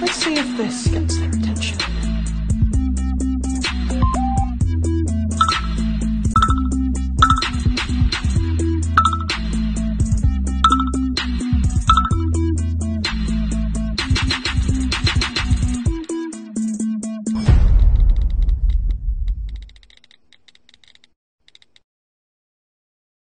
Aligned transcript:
Let's 0.00 0.16
see 0.16 0.34
if 0.34 0.56
this 0.56 0.88
gets 0.88 1.18
their 1.18 1.28
attention. 1.28 1.83